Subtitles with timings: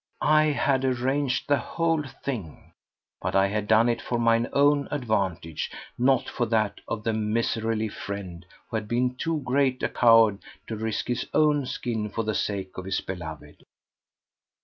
[0.23, 2.73] I had arranged the whole thing!
[3.21, 7.87] But I had done it for mine own advantage, not for that of the miserly
[7.87, 12.33] friend who had been too great a coward to risk his own skin for the
[12.33, 13.57] sake of his beloved.